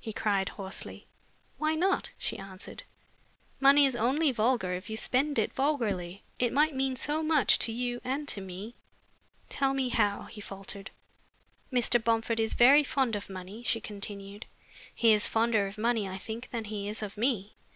[0.00, 1.06] he cried, hoarsely.
[1.58, 2.82] "Why not?" she answered.
[3.60, 6.24] "Money is only vulgar if you spend it vulgarly.
[6.40, 8.74] It might mean so much to you and to me."
[9.48, 10.90] "Tell me how?" he faltered.
[11.72, 12.02] "Mr.
[12.02, 14.46] Bomford is very fond of money," she continued.
[14.92, 17.54] "He is fonder of money, I think, than he is of me.